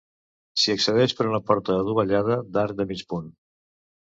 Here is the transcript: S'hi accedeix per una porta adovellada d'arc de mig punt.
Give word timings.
S'hi 0.61 0.71
accedeix 0.73 1.13
per 1.19 1.27
una 1.31 1.41
porta 1.51 1.75
adovellada 1.83 2.39
d'arc 2.57 2.81
de 2.81 2.89
mig 2.95 3.05
punt. 3.15 3.29